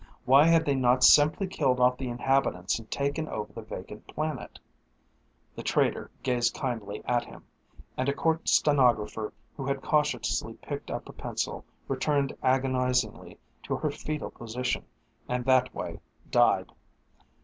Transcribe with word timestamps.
Why 0.25 0.45
had 0.47 0.65
they 0.65 0.73
not 0.73 1.03
simply 1.03 1.45
killed 1.45 1.79
off 1.79 1.95
the 1.99 2.07
inhabitants 2.09 2.79
and 2.79 2.89
taken 2.89 3.27
over 3.27 3.53
the 3.53 3.61
vacant 3.61 4.07
planet? 4.07 4.57
The 5.55 5.61
traitor 5.61 6.09
gazed 6.23 6.55
kindly 6.55 7.03
at 7.05 7.23
him; 7.23 7.45
and 7.95 8.09
a 8.09 8.13
court 8.15 8.49
stenographer 8.49 9.31
who 9.55 9.67
had 9.67 9.83
cautiously 9.83 10.55
picked 10.55 10.89
up 10.89 11.07
a 11.07 11.13
pencil 11.13 11.65
returned 11.87 12.35
agonizingly 12.41 13.37
to 13.61 13.75
her 13.75 13.91
foetal 13.91 14.31
position 14.31 14.85
and, 15.29 15.45
that 15.45 15.71
way, 15.71 15.99
died. 16.31 16.71